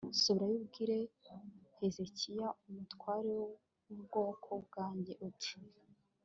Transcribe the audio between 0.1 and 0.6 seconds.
subirayo,